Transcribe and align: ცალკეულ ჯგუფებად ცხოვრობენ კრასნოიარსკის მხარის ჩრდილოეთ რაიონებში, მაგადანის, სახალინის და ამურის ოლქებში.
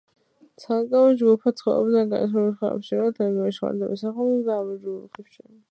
ცალკეულ 0.61 1.19
ჯგუფებად 1.19 1.59
ცხოვრობენ 1.59 2.09
კრასნოიარსკის 2.15 2.55
მხარის 2.57 2.89
ჩრდილოეთ 2.91 3.23
რაიონებში, 3.25 3.65
მაგადანის, 3.69 4.07
სახალინის 4.07 4.47
და 4.51 4.57
ამურის 4.63 4.91
ოლქებში. 4.97 5.49